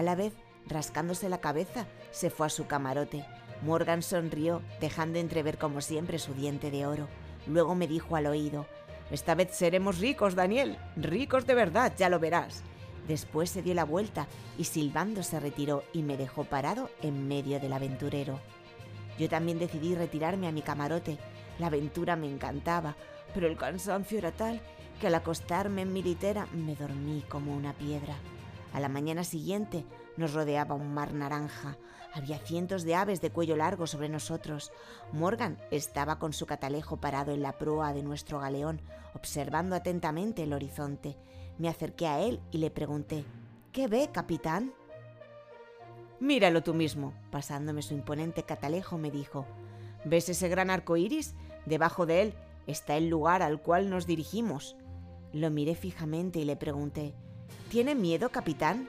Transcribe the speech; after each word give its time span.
A 0.00 0.02
la 0.02 0.14
vez, 0.14 0.32
rascándose 0.66 1.28
la 1.28 1.42
cabeza, 1.42 1.84
se 2.10 2.30
fue 2.30 2.46
a 2.46 2.48
su 2.48 2.66
camarote. 2.66 3.22
Morgan 3.60 4.02
sonrió, 4.02 4.62
dejando 4.80 5.18
entrever 5.18 5.58
como 5.58 5.82
siempre 5.82 6.18
su 6.18 6.32
diente 6.32 6.70
de 6.70 6.86
oro. 6.86 7.06
Luego 7.46 7.74
me 7.74 7.86
dijo 7.86 8.16
al 8.16 8.24
oído, 8.24 8.64
Esta 9.10 9.34
vez 9.34 9.54
seremos 9.54 9.98
ricos, 9.98 10.34
Daniel. 10.34 10.78
Ricos 10.96 11.46
de 11.46 11.52
verdad, 11.52 11.92
ya 11.98 12.08
lo 12.08 12.18
verás. 12.18 12.62
Después 13.08 13.50
se 13.50 13.60
dio 13.60 13.74
la 13.74 13.84
vuelta 13.84 14.26
y 14.56 14.64
silbando 14.64 15.22
se 15.22 15.38
retiró 15.38 15.84
y 15.92 16.02
me 16.02 16.16
dejó 16.16 16.44
parado 16.44 16.88
en 17.02 17.28
medio 17.28 17.60
del 17.60 17.74
aventurero. 17.74 18.40
Yo 19.18 19.28
también 19.28 19.58
decidí 19.58 19.94
retirarme 19.94 20.48
a 20.48 20.52
mi 20.52 20.62
camarote. 20.62 21.18
La 21.58 21.66
aventura 21.66 22.16
me 22.16 22.26
encantaba, 22.26 22.96
pero 23.34 23.46
el 23.46 23.58
cansancio 23.58 24.16
era 24.16 24.32
tal 24.32 24.62
que 24.98 25.08
al 25.08 25.14
acostarme 25.14 25.82
en 25.82 25.92
mi 25.92 26.02
litera 26.02 26.46
me 26.54 26.74
dormí 26.74 27.22
como 27.28 27.54
una 27.54 27.74
piedra. 27.74 28.16
A 28.72 28.80
la 28.80 28.88
mañana 28.88 29.24
siguiente 29.24 29.84
nos 30.16 30.32
rodeaba 30.32 30.74
un 30.74 30.92
mar 30.94 31.12
naranja. 31.12 31.76
Había 32.12 32.38
cientos 32.38 32.82
de 32.84 32.94
aves 32.94 33.20
de 33.20 33.30
cuello 33.30 33.56
largo 33.56 33.86
sobre 33.86 34.08
nosotros. 34.08 34.72
Morgan 35.12 35.58
estaba 35.70 36.18
con 36.18 36.32
su 36.32 36.46
catalejo 36.46 36.96
parado 36.98 37.32
en 37.32 37.42
la 37.42 37.58
proa 37.58 37.92
de 37.92 38.02
nuestro 38.02 38.40
galeón, 38.40 38.80
observando 39.14 39.76
atentamente 39.76 40.42
el 40.42 40.52
horizonte. 40.52 41.16
Me 41.58 41.68
acerqué 41.68 42.06
a 42.06 42.20
él 42.20 42.40
y 42.50 42.58
le 42.58 42.70
pregunté, 42.70 43.24
¿Qué 43.72 43.86
ve, 43.86 44.10
capitán? 44.12 44.72
Míralo 46.18 46.62
tú 46.62 46.74
mismo. 46.74 47.14
Pasándome 47.30 47.82
su 47.82 47.94
imponente 47.94 48.42
catalejo, 48.42 48.98
me 48.98 49.10
dijo, 49.10 49.46
¿ves 50.04 50.28
ese 50.28 50.48
gran 50.48 50.70
arco 50.70 50.96
iris? 50.96 51.34
Debajo 51.66 52.04
de 52.04 52.22
él 52.22 52.34
está 52.66 52.96
el 52.96 53.08
lugar 53.08 53.42
al 53.42 53.62
cual 53.62 53.88
nos 53.88 54.06
dirigimos. 54.06 54.76
Lo 55.32 55.50
miré 55.50 55.76
fijamente 55.76 56.40
y 56.40 56.44
le 56.44 56.56
pregunté, 56.56 57.14
¿Tiene 57.68 57.94
miedo, 57.94 58.30
capitán? 58.30 58.88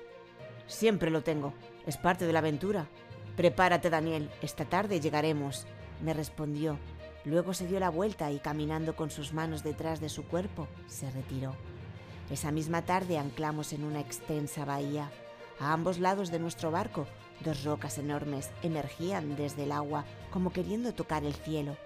Siempre 0.67 1.11
lo 1.11 1.21
tengo. 1.21 1.53
Es 1.85 1.97
parte 1.97 2.25
de 2.25 2.33
la 2.33 2.39
aventura. 2.39 2.87
Prepárate, 3.35 3.89
Daniel. 3.89 4.29
Esta 4.41 4.65
tarde 4.65 4.99
llegaremos, 4.99 5.65
me 6.01 6.13
respondió. 6.13 6.77
Luego 7.23 7.53
se 7.53 7.67
dio 7.67 7.79
la 7.79 7.89
vuelta 7.89 8.31
y 8.31 8.39
caminando 8.39 8.95
con 8.95 9.11
sus 9.11 9.33
manos 9.33 9.63
detrás 9.63 9.99
de 9.99 10.09
su 10.09 10.23
cuerpo, 10.23 10.67
se 10.87 11.11
retiró. 11.11 11.53
Esa 12.31 12.51
misma 12.51 12.81
tarde 12.81 13.17
anclamos 13.17 13.73
en 13.73 13.83
una 13.83 13.99
extensa 13.99 14.65
bahía. 14.65 15.11
A 15.59 15.73
ambos 15.73 15.99
lados 15.99 16.31
de 16.31 16.39
nuestro 16.39 16.71
barco, 16.71 17.05
dos 17.43 17.63
rocas 17.63 17.97
enormes 17.97 18.49
emergían 18.63 19.35
desde 19.35 19.63
el 19.63 19.71
agua 19.71 20.05
como 20.31 20.51
queriendo 20.51 20.93
tocar 20.93 21.23
el 21.23 21.35
cielo. 21.35 21.77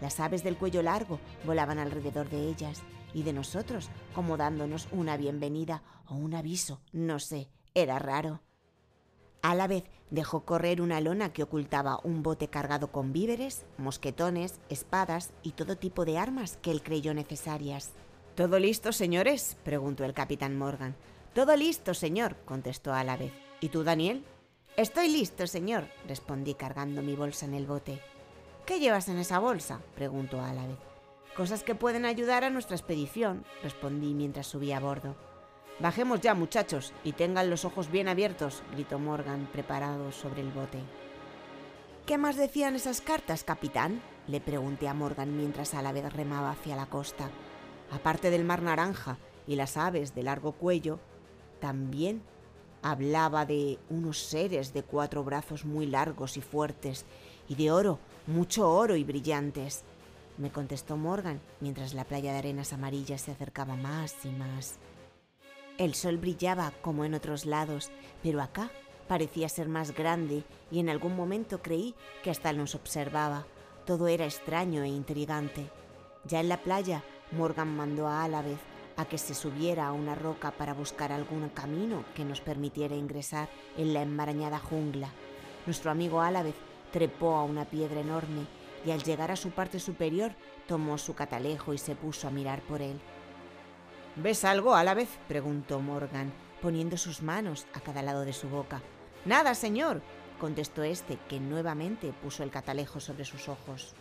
Las 0.00 0.18
aves 0.18 0.42
del 0.42 0.56
cuello 0.56 0.82
largo 0.82 1.20
volaban 1.44 1.78
alrededor 1.78 2.28
de 2.28 2.48
ellas 2.48 2.82
y 3.14 3.22
de 3.22 3.32
nosotros 3.32 3.90
como 4.14 4.36
dándonos 4.36 4.88
una 4.92 5.16
bienvenida 5.16 5.82
o 6.06 6.14
un 6.14 6.34
aviso, 6.34 6.80
no 6.92 7.18
sé, 7.18 7.48
era 7.74 7.98
raro. 7.98 8.40
A 9.42 9.54
la 9.54 9.66
vez 9.66 9.84
dejó 10.10 10.44
correr 10.44 10.80
una 10.80 11.00
lona 11.00 11.32
que 11.32 11.42
ocultaba 11.42 11.98
un 12.04 12.22
bote 12.22 12.48
cargado 12.48 12.92
con 12.92 13.12
víveres, 13.12 13.64
mosquetones, 13.78 14.60
espadas 14.68 15.32
y 15.42 15.52
todo 15.52 15.76
tipo 15.76 16.04
de 16.04 16.18
armas 16.18 16.58
que 16.62 16.70
él 16.70 16.82
creyó 16.82 17.12
necesarias. 17.12 17.92
¿Todo 18.36 18.58
listo, 18.58 18.92
señores? 18.92 19.56
preguntó 19.64 20.04
el 20.04 20.14
capitán 20.14 20.56
Morgan. 20.56 20.94
Todo 21.34 21.56
listo, 21.56 21.92
señor, 21.92 22.36
contestó 22.44 22.92
a 22.92 23.04
la 23.04 23.16
vez. 23.16 23.32
¿Y 23.60 23.70
tú, 23.70 23.84
Daniel? 23.84 24.24
Estoy 24.76 25.08
listo, 25.08 25.46
señor, 25.46 25.88
respondí 26.06 26.54
cargando 26.54 27.02
mi 27.02 27.14
bolsa 27.14 27.46
en 27.46 27.54
el 27.54 27.66
bote. 27.66 28.00
¿Qué 28.64 28.80
llevas 28.80 29.08
en 29.08 29.18
esa 29.18 29.38
bolsa? 29.38 29.80
preguntó 29.94 30.40
a 30.40 30.52
la 30.52 30.66
vez. 30.66 30.91
Cosas 31.36 31.62
que 31.62 31.74
pueden 31.74 32.04
ayudar 32.04 32.44
a 32.44 32.50
nuestra 32.50 32.76
expedición, 32.76 33.46
respondí 33.62 34.12
mientras 34.12 34.46
subía 34.46 34.76
a 34.76 34.80
bordo. 34.80 35.16
Bajemos 35.78 36.20
ya, 36.20 36.34
muchachos, 36.34 36.92
y 37.04 37.12
tengan 37.12 37.48
los 37.48 37.64
ojos 37.64 37.90
bien 37.90 38.06
abiertos, 38.06 38.62
gritó 38.72 38.98
Morgan, 38.98 39.48
preparado 39.50 40.12
sobre 40.12 40.42
el 40.42 40.50
bote. 40.50 40.78
¿Qué 42.04 42.18
más 42.18 42.36
decían 42.36 42.74
esas 42.74 43.00
cartas, 43.00 43.44
capitán? 43.44 44.02
le 44.28 44.40
pregunté 44.40 44.88
a 44.88 44.94
Morgan 44.94 45.36
mientras 45.36 45.72
a 45.72 45.80
la 45.80 45.92
vez 45.92 46.12
remaba 46.12 46.50
hacia 46.50 46.76
la 46.76 46.86
costa. 46.86 47.30
Aparte 47.90 48.30
del 48.30 48.44
mar 48.44 48.60
naranja 48.60 49.16
y 49.46 49.56
las 49.56 49.78
aves 49.78 50.14
de 50.14 50.22
largo 50.22 50.52
cuello, 50.52 51.00
también 51.60 52.22
hablaba 52.82 53.46
de 53.46 53.78
unos 53.88 54.18
seres 54.18 54.74
de 54.74 54.82
cuatro 54.82 55.24
brazos 55.24 55.64
muy 55.64 55.86
largos 55.86 56.36
y 56.36 56.42
fuertes, 56.42 57.06
y 57.48 57.54
de 57.54 57.70
oro, 57.70 57.98
mucho 58.26 58.70
oro 58.70 58.96
y 58.96 59.04
brillantes 59.04 59.84
me 60.42 60.50
contestó 60.50 60.96
Morgan 60.96 61.40
mientras 61.60 61.94
la 61.94 62.02
playa 62.02 62.32
de 62.32 62.38
arenas 62.38 62.72
amarillas 62.72 63.20
se 63.20 63.30
acercaba 63.30 63.76
más 63.76 64.24
y 64.24 64.28
más. 64.30 64.80
El 65.78 65.94
sol 65.94 66.18
brillaba 66.18 66.72
como 66.82 67.04
en 67.04 67.14
otros 67.14 67.46
lados, 67.46 67.92
pero 68.24 68.42
acá 68.42 68.72
parecía 69.06 69.48
ser 69.48 69.68
más 69.68 69.94
grande 69.94 70.42
y 70.72 70.80
en 70.80 70.88
algún 70.88 71.14
momento 71.14 71.62
creí 71.62 71.94
que 72.24 72.30
hasta 72.30 72.52
nos 72.52 72.74
observaba. 72.74 73.46
Todo 73.86 74.08
era 74.08 74.24
extraño 74.24 74.82
e 74.82 74.88
intrigante. 74.88 75.70
Ya 76.24 76.40
en 76.40 76.48
la 76.48 76.60
playa, 76.60 77.04
Morgan 77.30 77.76
mandó 77.76 78.08
a 78.08 78.24
Alavez 78.24 78.58
a 78.96 79.04
que 79.04 79.18
se 79.18 79.34
subiera 79.34 79.86
a 79.86 79.92
una 79.92 80.16
roca 80.16 80.50
para 80.50 80.74
buscar 80.74 81.12
algún 81.12 81.48
camino 81.50 82.04
que 82.16 82.24
nos 82.24 82.40
permitiera 82.40 82.96
ingresar 82.96 83.48
en 83.76 83.94
la 83.94 84.02
enmarañada 84.02 84.58
jungla. 84.58 85.08
Nuestro 85.66 85.92
amigo 85.92 86.20
Alavez 86.20 86.56
trepó 86.90 87.36
a 87.36 87.44
una 87.44 87.64
piedra 87.64 88.00
enorme 88.00 88.46
y 88.84 88.90
al 88.90 89.02
llegar 89.02 89.30
a 89.30 89.36
su 89.36 89.50
parte 89.50 89.78
superior 89.78 90.32
tomó 90.66 90.98
su 90.98 91.14
catalejo 91.14 91.72
y 91.74 91.78
se 91.78 91.94
puso 91.94 92.28
a 92.28 92.30
mirar 92.30 92.60
por 92.62 92.82
él. 92.82 93.00
¿Ves 94.16 94.44
algo 94.44 94.74
a 94.74 94.84
la 94.84 94.94
vez? 94.94 95.08
preguntó 95.28 95.80
Morgan, 95.80 96.32
poniendo 96.60 96.96
sus 96.96 97.22
manos 97.22 97.66
a 97.72 97.80
cada 97.80 98.02
lado 98.02 98.24
de 98.24 98.32
su 98.32 98.48
boca. 98.48 98.82
Nada, 99.24 99.54
señor, 99.54 100.02
contestó 100.38 100.82
este, 100.82 101.18
que 101.28 101.40
nuevamente 101.40 102.12
puso 102.22 102.42
el 102.42 102.50
catalejo 102.50 103.00
sobre 103.00 103.24
sus 103.24 103.48
ojos. 103.48 103.94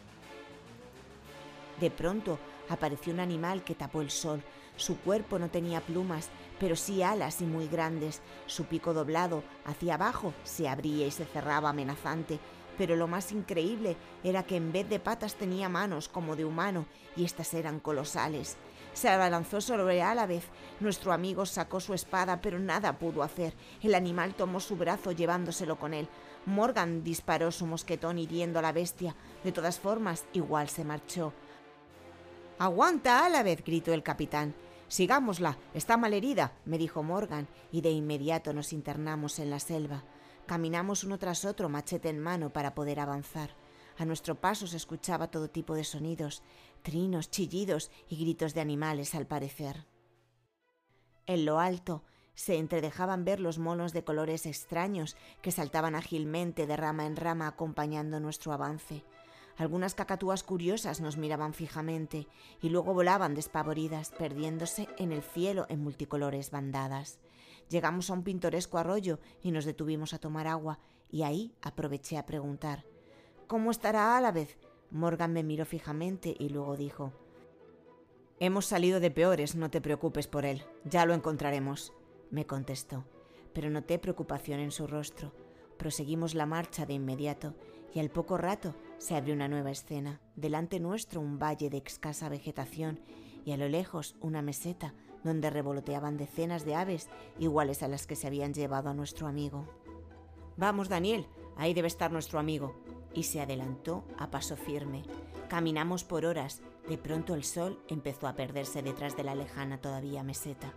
De 1.80 1.90
pronto 1.90 2.40
apareció 2.69 3.13
un 3.13 3.19
animal 3.19 3.63
que 3.63 3.75
tapó 3.75 4.02
el 4.02 4.12
sol. 4.12 4.44
Su 4.75 4.98
cuerpo 4.98 5.40
no 5.40 5.50
tenía 5.50 5.81
plumas, 5.81 6.30
pero 6.59 6.75
sí 6.75 7.03
alas 7.03 7.42
y 7.42 7.46
muy 7.46 7.68
grandes. 7.68 8.22
Su 8.48 8.66
pico 8.66 8.94
doblado 8.94 9.44
hacia 9.66 9.96
abajo 9.96 10.34
se 10.44 10.68
abría 10.68 11.08
y 11.08 11.12
se 11.12 11.25
cerraba 11.25 11.69
amenazante, 11.69 12.40
pero 12.77 12.95
lo 12.95 13.07
más 13.07 13.31
increíble 13.31 13.97
era 14.23 14.43
que 14.43 14.55
en 14.55 14.71
vez 14.71 14.87
de 14.89 14.99
patas 14.99 15.35
tenía 15.35 15.69
manos 15.69 16.07
como 16.07 16.35
de 16.35 16.45
humano 16.45 16.85
y 17.15 17.25
estas 17.25 17.53
eran 17.53 17.79
colosales. 17.79 18.57
Se 18.93 19.09
abalanzó 19.09 19.61
sobre 19.61 20.01
vez. 20.27 20.43
Nuestro 20.79 21.13
amigo 21.13 21.45
sacó 21.45 21.79
su 21.79 21.93
espada, 21.93 22.41
pero 22.41 22.59
nada 22.59 22.99
pudo 22.99 23.23
hacer. 23.23 23.53
El 23.81 23.95
animal 23.95 24.33
tomó 24.35 24.59
su 24.59 24.75
brazo 24.75 25.11
llevándoselo 25.11 25.79
con 25.79 25.93
él. 25.93 26.09
Morgan 26.45 27.03
disparó 27.03 27.51
su 27.51 27.65
mosquetón 27.65 28.17
hiriendo 28.17 28.59
a 28.59 28.61
la 28.61 28.73
bestia. 28.73 29.15
De 29.43 29.51
todas 29.51 29.79
formas, 29.79 30.25
igual 30.33 30.67
se 30.69 30.83
marchó. 30.83 31.33
¡Aguanta, 32.59 33.27
vez! 33.43 33.63
gritó 33.63 33.93
el 33.93 34.03
capitán. 34.03 34.53
Sigámosla, 34.88 35.57
está 35.73 35.95
malherida, 35.95 36.51
me 36.65 36.77
dijo 36.77 37.01
Morgan, 37.01 37.47
y 37.71 37.79
de 37.79 37.91
inmediato 37.91 38.51
nos 38.51 38.73
internamos 38.73 39.39
en 39.39 39.49
la 39.49 39.59
selva. 39.59 40.03
Caminamos 40.46 41.03
uno 41.03 41.18
tras 41.18 41.46
otro, 41.46 41.69
machete 41.69 42.09
en 42.09 42.19
mano, 42.19 42.52
para 42.52 42.75
poder 42.75 43.00
avanzar. 43.00 43.56
A 43.97 44.06
nuestro 44.06 44.35
paso 44.35 44.68
se 44.68 44.78
escuchaba 44.78 45.31
todo 45.31 45.50
tipo 45.50 45.75
de 45.75 45.84
sonidos, 45.84 46.44
trinos, 46.81 47.29
chillidos 47.29 47.91
y 48.09 48.18
gritos 48.18 48.53
de 48.53 48.62
animales 48.62 49.16
al 49.16 49.28
parecer. 49.28 49.85
En 51.25 51.46
lo 51.46 51.59
alto 51.59 52.03
se 52.34 52.57
entredejaban 52.57 53.25
ver 53.25 53.40
los 53.40 53.59
monos 53.59 53.94
de 53.94 54.03
colores 54.03 54.46
extraños 54.46 55.16
que 55.41 55.51
saltaban 55.51 55.96
ágilmente 55.96 56.66
de 56.66 56.78
rama 56.78 57.06
en 57.06 57.16
rama 57.16 57.47
acompañando 57.47 58.19
nuestro 58.19 58.53
avance. 58.53 59.03
Algunas 59.57 59.94
cacatúas 59.94 60.44
curiosas 60.44 61.01
nos 61.01 61.18
miraban 61.18 61.54
fijamente 61.54 62.27
y 62.62 62.69
luego 62.69 62.94
volaban 62.94 63.36
despavoridas, 63.36 64.12
perdiéndose 64.12 64.88
en 64.98 65.12
el 65.12 65.21
cielo 65.21 65.68
en 65.69 65.83
multicolores 65.83 66.50
bandadas. 66.50 67.19
Llegamos 67.69 68.10
a 68.10 68.13
un 68.13 68.24
pintoresco 68.24 68.78
arroyo 68.78 69.19
y 69.42 69.52
nos 69.52 69.66
detuvimos 69.66 70.13
a 70.13 70.19
tomar 70.19 70.48
agua, 70.48 70.80
y 71.10 71.24
ahí 71.24 71.54
aproveché 71.62 72.18
a 72.18 72.25
preguntar 72.25 72.86
¿Cómo 73.48 73.72
estará 73.72 74.18
a 74.18 74.22
la 74.22 74.31
vez? 74.31 74.58
Morgan 74.92 75.34
me 75.34 75.44
miró 75.44 75.66
fijamente 75.66 76.36
y 76.38 76.50
luego 76.50 76.78
dijo 76.78 77.12
Hemos 78.40 78.66
salido 78.66 79.00
de 79.00 79.12
peores, 79.12 79.56
no 79.56 79.69
te 79.69 79.81
preocupes 79.81 80.28
por 80.28 80.46
él, 80.46 80.63
ya 80.84 81.06
lo 81.06 81.13
encontraremos, 81.13 81.94
me 82.31 82.48
contestó, 82.48 83.06
pero 83.54 83.69
noté 83.69 84.00
preocupación 84.00 84.60
en 84.60 84.72
su 84.72 84.88
rostro. 84.88 85.31
Proseguimos 85.78 86.34
la 86.34 86.46
marcha 86.46 86.86
de 86.86 86.94
inmediato 86.94 87.56
y 87.94 88.00
al 88.00 88.10
poco 88.10 88.38
rato 88.38 88.74
se 88.98 89.16
abrió 89.16 89.34
una 89.34 89.48
nueva 89.48 89.72
escena. 89.72 90.22
Delante 90.36 90.80
nuestro 90.80 91.22
un 91.22 91.40
valle 91.40 91.69
de 91.69 91.78
escasa 91.86 92.30
vegetación 92.30 93.00
y 93.46 93.52
a 93.52 93.58
lo 93.58 93.68
lejos 93.68 94.16
una 94.22 94.42
meseta 94.42 94.94
donde 95.23 95.50
revoloteaban 95.50 96.18
decenas 96.18 96.65
de 96.65 96.75
aves 96.75 97.09
iguales 97.39 97.83
a 97.83 97.88
las 97.88 98.07
que 98.07 98.15
se 98.15 98.27
habían 98.27 98.53
llevado 98.53 98.89
a 98.89 98.94
nuestro 98.94 99.27
amigo. 99.27 99.65
Vamos, 100.57 100.89
Daniel, 100.89 101.27
ahí 101.57 101.73
debe 101.73 101.88
estar 101.88 102.12
nuestro 102.12 102.39
amigo. 102.39 102.75
Y 103.13 103.23
se 103.23 103.41
adelantó 103.41 104.06
a 104.18 104.31
paso 104.31 104.56
firme. 104.56 105.03
Caminamos 105.50 106.03
por 106.03 106.25
horas. 106.25 106.62
De 106.88 106.97
pronto 106.97 107.35
el 107.35 107.44
sol 107.44 107.79
empezó 107.88 108.27
a 108.27 108.35
perderse 108.35 108.81
detrás 108.81 109.18
de 109.18 109.23
la 109.23 109.35
lejana 109.35 109.79
todavía 109.79 110.23
meseta. 110.23 110.73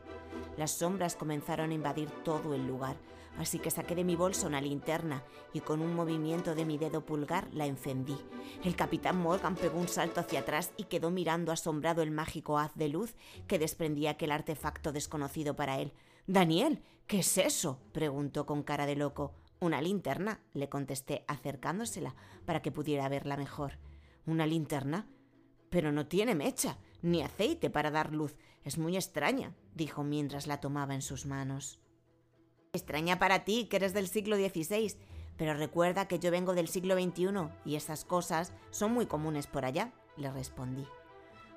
Las 0.56 0.73
sombras 0.73 1.17
comenzaron 1.17 1.70
a 1.70 1.75
invadir 1.75 2.11
todo 2.25 2.55
el 2.55 2.67
lugar. 2.67 2.97
Así 3.39 3.59
que 3.59 3.71
saqué 3.71 3.95
de 3.95 4.05
mi 4.05 4.17
bolsa 4.17 4.47
una 4.47 4.61
linterna 4.61 5.23
y 5.53 5.61
con 5.61 5.81
un 5.81 5.95
movimiento 5.95 6.55
de 6.55 6.65
mi 6.65 6.79
dedo 6.79 7.05
pulgar 7.05 7.49
la 7.53 7.67
encendí. 7.67 8.17
El 8.63 8.77
capitán 8.77 9.19
Morgan 9.19 9.57
pegó 9.57 9.79
un 9.79 9.89
salto 9.89 10.21
hacia 10.21 10.41
atrás 10.41 10.73
y 10.77 10.85
quedó 10.85 11.11
mirando 11.11 11.53
asombrado 11.53 12.03
el 12.03 12.11
mágico 12.11 12.59
haz 12.59 12.75
de 12.75 12.89
luz 12.89 13.15
que 13.47 13.59
desprendía 13.59 14.11
aquel 14.11 14.33
artefacto 14.33 14.93
desconocido 14.93 15.57
para 15.57 15.81
él. 15.81 15.93
Daniel, 16.27 16.83
¿qué 17.07 17.21
es 17.21 17.39
eso? 17.39 17.81
preguntó 17.93 18.47
con 18.47 18.63
cara 18.63 18.87
de 18.87 18.97
loco. 18.97 19.35
Una 19.61 19.81
linterna, 19.81 20.41
le 20.53 20.69
contesté 20.69 21.25
acercándosela 21.27 22.15
para 22.45 22.63
que 22.63 22.73
pudiera 22.73 23.09
verla 23.09 23.37
mejor. 23.37 23.79
¿Una 24.27 24.47
linterna? 24.47 25.09
Pero 25.71 25.93
no 25.93 26.07
tiene 26.07 26.35
mecha, 26.35 26.79
ni 27.03 27.23
aceite 27.23 27.71
para 27.71 27.91
dar 27.91 28.13
luz. 28.13 28.37
Es 28.63 28.79
muy 28.79 28.97
extraña, 28.97 29.55
dijo 29.75 30.05
mientras 30.05 30.47
la 30.47 30.61
tomaba 30.61 30.95
en 30.95 31.03
sus 31.03 31.27
manos. 31.27 31.81
Extraña 32.75 33.19
para 33.19 33.44
ti, 33.44 33.67
que 33.71 33.76
eres 33.76 33.94
del 33.94 34.09
siglo 34.09 34.37
XVI, 34.37 34.97
pero 35.37 35.55
recuerda 35.55 36.09
que 36.09 36.19
yo 36.19 36.31
vengo 36.31 36.55
del 36.55 36.69
siglo 36.69 36.94
XXI 36.94 37.49
y 37.65 37.76
esas 37.76 38.05
cosas 38.05 38.53
son 38.71 38.93
muy 38.93 39.06
comunes 39.06 39.47
por 39.47 39.65
allá, 39.65 39.93
le 40.17 40.31
respondí. 40.31 40.87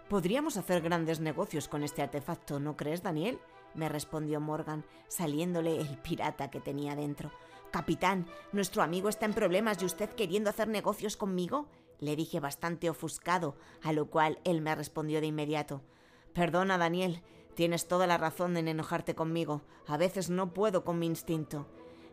Podríamos 0.09 0.57
hacer 0.57 0.81
grandes 0.81 1.19
negocios 1.19 1.67
con 1.67 1.83
este 1.83 2.01
artefacto, 2.01 2.59
¿no 2.59 2.77
crees, 2.77 3.03
Daniel? 3.03 3.39
me 3.73 3.89
respondió 3.89 4.39
Morgan, 4.39 4.85
saliéndole 5.07 5.81
el 5.81 5.97
pirata 5.97 6.49
que 6.49 6.59
tenía 6.59 6.95
dentro. 6.95 7.31
Capitán, 7.71 8.25
nuestro 8.51 8.81
amigo 8.81 9.09
está 9.09 9.25
en 9.25 9.33
problemas 9.33 9.81
y 9.81 9.85
usted 9.85 10.09
queriendo 10.11 10.49
hacer 10.49 10.67
negocios 10.67 11.17
conmigo 11.17 11.67
le 11.99 12.15
dije 12.15 12.39
bastante 12.39 12.89
ofuscado, 12.89 13.55
a 13.81 13.91
lo 13.91 14.05
cual 14.09 14.39
él 14.43 14.61
me 14.61 14.75
respondió 14.75 15.19
de 15.19 15.27
inmediato. 15.27 15.81
Perdona, 16.33 16.77
Daniel, 16.77 17.23
tienes 17.57 17.87
toda 17.87 18.05
la 18.05 18.19
razón 18.19 18.55
en 18.55 18.67
enojarte 18.67 19.15
conmigo. 19.15 19.63
A 19.87 19.97
veces 19.97 20.29
no 20.29 20.53
puedo 20.53 20.85
con 20.85 20.99
mi 20.99 21.07
instinto. 21.07 21.65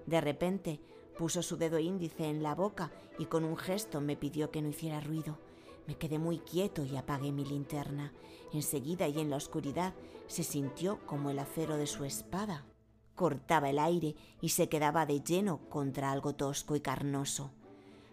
De 0.06 0.22
repente 0.22 0.80
puso 1.18 1.42
su 1.42 1.58
dedo 1.58 1.78
índice 1.78 2.30
en 2.30 2.42
la 2.42 2.54
boca 2.54 2.92
y 3.18 3.26
con 3.26 3.44
un 3.44 3.58
gesto 3.58 4.00
me 4.00 4.16
pidió 4.16 4.50
que 4.50 4.62
no 4.62 4.70
hiciera 4.70 5.02
ruido. 5.02 5.38
Me 5.86 5.98
quedé 5.98 6.18
muy 6.18 6.38
quieto 6.38 6.82
y 6.82 6.96
apagué 6.96 7.30
mi 7.30 7.44
linterna. 7.44 8.14
Enseguida 8.54 9.06
y 9.06 9.20
en 9.20 9.28
la 9.28 9.36
oscuridad 9.36 9.92
se 10.28 10.44
sintió 10.44 11.04
como 11.04 11.28
el 11.28 11.38
acero 11.38 11.76
de 11.76 11.86
su 11.86 12.04
espada. 12.04 12.64
Cortaba 13.14 13.68
el 13.68 13.78
aire 13.78 14.16
y 14.40 14.48
se 14.48 14.70
quedaba 14.70 15.04
de 15.04 15.20
lleno 15.20 15.68
contra 15.68 16.10
algo 16.10 16.34
tosco 16.34 16.74
y 16.74 16.80
carnoso. 16.80 17.50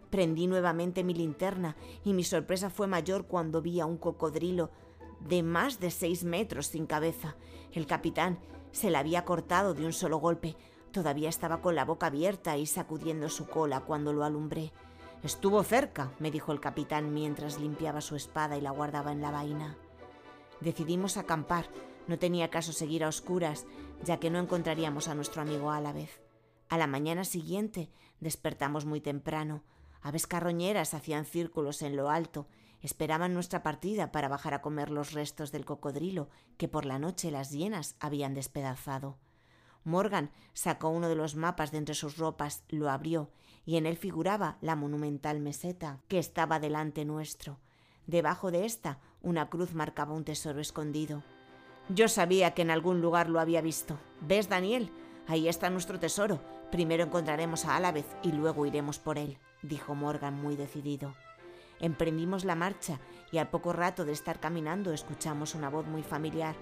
Prendí 0.10 0.48
nuevamente 0.48 1.06
mi 1.06 1.14
linterna 1.14 1.78
y 2.04 2.12
mi 2.12 2.26
sorpresa 2.26 2.70
fue 2.70 2.88
mayor 2.88 3.26
cuando 3.26 3.62
vi 3.62 3.80
a 3.80 3.86
un 3.86 3.98
cocodrilo 3.98 4.70
de 5.28 5.44
más 5.44 5.80
de 5.80 5.92
seis 5.92 6.24
metros 6.24 6.68
sin 6.68 6.86
cabeza. 6.86 7.36
El 7.72 7.86
capitán 7.88 8.40
se 8.72 8.90
la 8.90 9.00
había 9.00 9.26
cortado 9.26 9.74
de 9.74 9.86
un 9.86 9.94
solo 9.94 10.18
golpe. 10.18 10.56
Todavía 10.92 11.30
estaba 11.30 11.62
con 11.62 11.76
la 11.76 11.86
boca 11.86 12.08
abierta 12.08 12.58
y 12.58 12.66
sacudiendo 12.66 13.30
su 13.30 13.48
cola 13.48 13.82
cuando 13.82 14.14
lo 14.14 14.24
alumbré. 14.24 14.72
Estuvo 15.24 15.64
cerca, 15.64 16.12
me 16.20 16.32
dijo 16.32 16.52
el 16.52 16.60
capitán 16.60 17.14
mientras 17.14 17.60
limpiaba 17.60 18.02
su 18.02 18.16
espada 18.16 18.58
y 18.58 18.62
la 18.62 18.72
guardaba 18.72 19.12
en 19.12 19.22
la 19.22 19.32
vaina. 19.32 19.78
Decidimos 20.60 21.18
acampar. 21.18 21.68
No 22.08 22.18
tenía 22.18 22.50
caso 22.50 22.74
seguir 22.74 23.04
a 23.04 23.08
oscuras, 23.08 23.66
ya 24.04 24.20
que 24.20 24.32
no 24.32 24.40
encontraríamos 24.40 25.08
a 25.08 25.16
nuestro 25.16 25.44
amigo 25.44 25.70
a 25.72 25.80
la 25.80 25.94
vez. 25.94 26.22
A 26.70 26.78
la 26.78 26.88
mañana 26.88 27.24
siguiente 27.24 27.90
despertamos 28.20 28.86
muy 28.86 29.02
temprano. 29.02 29.64
Aves 30.02 30.26
carroñeras 30.26 30.94
hacían 30.94 31.26
círculos 31.26 31.84
en 31.84 31.96
lo 31.96 32.10
alto, 32.10 32.48
esperaban 32.82 33.34
nuestra 33.34 33.64
partida 33.64 34.12
para 34.12 34.28
bajar 34.28 34.54
a 34.54 34.62
comer 34.62 34.90
los 34.90 35.12
restos 35.12 35.52
del 35.52 35.66
cocodrilo 35.66 36.30
que 36.58 36.68
por 36.68 36.86
la 36.86 37.00
noche 37.00 37.32
las 37.32 37.52
hienas 37.52 37.96
habían 38.00 38.34
despedazado. 38.34 39.18
Morgan 39.84 40.32
sacó 40.54 40.90
uno 40.90 41.10
de 41.10 41.16
los 41.16 41.36
mapas 41.36 41.72
de 41.72 41.80
entre 41.80 41.96
sus 41.96 42.18
ropas, 42.18 42.64
lo 42.70 42.90
abrió, 42.90 43.32
y 43.66 43.78
en 43.78 43.86
él 43.86 43.98
figuraba 43.98 44.58
la 44.62 44.76
monumental 44.76 45.40
meseta 45.40 46.00
que 46.08 46.20
estaba 46.20 46.60
delante 46.60 47.06
nuestro. 47.06 47.60
Debajo 48.08 48.52
de 48.52 48.66
ésta 48.66 49.00
una 49.22 49.50
cruz 49.50 49.74
marcaba 49.74 50.14
un 50.14 50.24
tesoro 50.24 50.60
escondido. 50.60 51.24
Yo 51.90 52.08
sabía 52.08 52.54
que 52.54 52.62
en 52.62 52.72
algún 52.72 53.02
lugar 53.02 53.30
lo 53.30 53.40
había 53.40 53.62
visto. 53.62 54.00
¿Ves, 54.22 54.50
Daniel? 54.50 54.92
Ahí 55.28 55.48
está 55.48 55.70
nuestro 55.70 56.00
tesoro. 56.00 56.42
Primero 56.72 57.04
encontraremos 57.04 57.66
a 57.66 57.76
Álavez 57.76 58.06
y 58.24 58.32
luego 58.32 58.66
iremos 58.66 58.98
por 58.98 59.18
él 59.18 59.38
dijo 59.62 59.96
Morgan 59.96 60.42
muy 60.42 60.56
decidido. 60.56 61.14
Emprendimos 61.82 62.46
la 62.46 62.56
marcha 62.56 63.00
y 63.32 63.40
al 63.40 63.50
poco 63.50 63.74
rato 63.74 64.06
de 64.06 64.14
estar 64.14 64.40
caminando 64.40 64.94
escuchamos 64.94 65.56
una 65.56 65.70
voz 65.70 65.88
muy 65.88 66.04
familiar. 66.04 66.56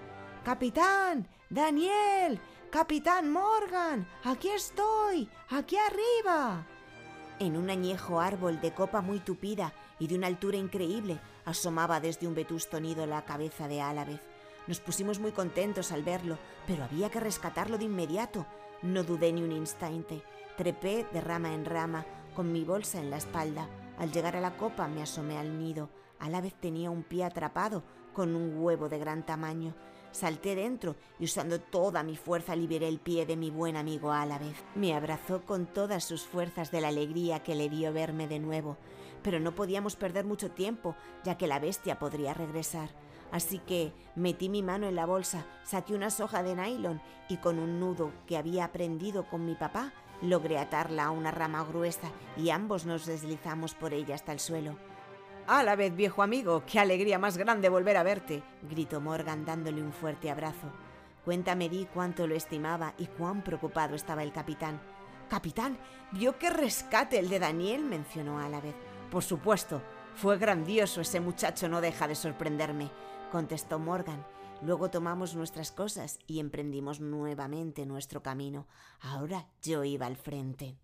Capitán. 0.44 1.28
Daniel. 1.50 2.40
Capitán 2.70 3.30
Morgan. 3.30 4.08
Aquí 4.24 4.48
estoy. 4.48 5.28
Aquí 5.50 5.76
arriba. 5.76 6.66
En 7.38 7.56
un 7.58 7.68
añejo 7.68 8.18
árbol 8.18 8.60
de 8.62 8.72
copa 8.72 9.02
muy 9.02 9.18
tupida 9.18 9.74
y 9.98 10.06
de 10.06 10.14
una 10.14 10.26
altura 10.26 10.56
increíble 10.56 11.20
asomaba 11.44 12.00
desde 12.00 12.26
un 12.26 12.34
vetusto 12.34 12.80
nido 12.80 13.04
la 13.04 13.24
cabeza 13.26 13.68
de 13.68 13.82
Álvarez. 13.82 14.20
Nos 14.66 14.80
pusimos 14.80 15.18
muy 15.18 15.32
contentos 15.32 15.92
al 15.92 16.02
verlo, 16.02 16.38
pero 16.66 16.84
había 16.84 17.10
que 17.10 17.20
rescatarlo 17.20 17.76
de 17.76 17.84
inmediato. 17.84 18.46
No 18.82 19.04
dudé 19.04 19.32
ni 19.32 19.42
un 19.42 19.52
instante. 19.52 20.22
Trepé 20.56 21.06
de 21.12 21.20
rama 21.20 21.52
en 21.52 21.66
rama, 21.66 22.06
con 22.34 22.52
mi 22.52 22.64
bolsa 22.64 22.98
en 22.98 23.10
la 23.10 23.16
espalda. 23.18 23.68
Al 24.00 24.10
llegar 24.12 24.34
a 24.34 24.40
la 24.40 24.56
copa 24.56 24.88
me 24.88 25.02
asomé 25.02 25.36
al 25.36 25.58
nido. 25.58 25.90
A 26.20 26.30
la 26.30 26.40
vez 26.40 26.54
tenía 26.54 26.90
un 26.90 27.02
pie 27.02 27.22
atrapado 27.22 27.82
con 28.14 28.34
un 28.34 28.56
huevo 28.56 28.88
de 28.88 28.98
gran 28.98 29.26
tamaño. 29.26 29.74
Salté 30.10 30.54
dentro 30.54 30.96
y 31.18 31.24
usando 31.24 31.60
toda 31.60 32.02
mi 32.02 32.16
fuerza 32.16 32.56
liberé 32.56 32.88
el 32.88 32.98
pie 32.98 33.26
de 33.26 33.36
mi 33.36 33.50
buen 33.50 33.76
amigo 33.76 34.10
a 34.10 34.24
la 34.24 34.38
vez. 34.38 34.56
Me 34.74 34.94
abrazó 34.94 35.44
con 35.44 35.66
todas 35.66 36.02
sus 36.02 36.22
fuerzas 36.22 36.70
de 36.70 36.80
la 36.80 36.88
alegría 36.88 37.42
que 37.42 37.54
le 37.54 37.68
dio 37.68 37.92
verme 37.92 38.26
de 38.26 38.38
nuevo, 38.38 38.78
pero 39.22 39.38
no 39.38 39.54
podíamos 39.54 39.96
perder 39.96 40.24
mucho 40.24 40.50
tiempo, 40.50 40.96
ya 41.22 41.36
que 41.36 41.46
la 41.46 41.58
bestia 41.58 41.98
podría 41.98 42.32
regresar. 42.32 42.88
Así 43.32 43.58
que 43.58 43.92
metí 44.16 44.48
mi 44.48 44.62
mano 44.62 44.86
en 44.86 44.96
la 44.96 45.06
bolsa, 45.06 45.46
saqué 45.62 45.94
una 45.94 46.10
soja 46.10 46.42
de 46.42 46.56
nylon 46.56 47.00
y 47.28 47.36
con 47.36 47.58
un 47.58 47.78
nudo 47.78 48.12
que 48.26 48.36
había 48.36 48.64
aprendido 48.64 49.28
con 49.28 49.44
mi 49.44 49.54
papá, 49.54 49.92
Logré 50.22 50.58
atarla 50.58 51.06
a 51.06 51.10
una 51.10 51.30
rama 51.30 51.64
gruesa 51.64 52.10
y 52.36 52.50
ambos 52.50 52.84
nos 52.84 53.06
deslizamos 53.06 53.74
por 53.74 53.94
ella 53.94 54.14
hasta 54.14 54.32
el 54.32 54.40
suelo. 54.40 54.76
A 55.46 55.62
la 55.62 55.76
vez, 55.76 55.96
viejo 55.96 56.22
amigo, 56.22 56.62
qué 56.66 56.78
alegría 56.78 57.18
más 57.18 57.38
grande 57.38 57.70
volver 57.70 57.96
a 57.96 58.02
verte, 58.02 58.42
gritó 58.62 59.00
Morgan 59.00 59.46
dándole 59.46 59.82
un 59.82 59.92
fuerte 59.92 60.30
abrazo. 60.30 60.70
Cuéntame 61.24 61.68
di 61.68 61.86
cuánto 61.92 62.26
lo 62.26 62.34
estimaba 62.34 62.92
y 62.98 63.06
cuán 63.06 63.42
preocupado 63.42 63.94
estaba 63.94 64.22
el 64.22 64.32
capitán. 64.32 64.80
Capitán, 65.28 65.78
vio 66.12 66.38
qué 66.38 66.50
rescate 66.50 67.18
el 67.18 67.30
de 67.30 67.38
Daniel, 67.38 67.84
mencionó 67.84 68.40
a 68.40 68.48
la 68.48 68.60
vez. 68.60 68.74
Por 69.10 69.22
supuesto, 69.22 69.80
fue 70.14 70.36
grandioso, 70.36 71.00
ese 71.00 71.20
muchacho 71.20 71.68
no 71.68 71.80
deja 71.80 72.06
de 72.08 72.14
sorprenderme, 72.14 72.90
contestó 73.30 73.78
Morgan 73.78 74.24
Luego 74.62 74.90
tomamos 74.90 75.34
nuestras 75.34 75.72
cosas 75.72 76.18
y 76.26 76.38
emprendimos 76.38 77.00
nuevamente 77.00 77.86
nuestro 77.86 78.22
camino. 78.22 78.66
Ahora 79.00 79.46
yo 79.62 79.84
iba 79.84 80.06
al 80.06 80.16
frente. 80.16 80.76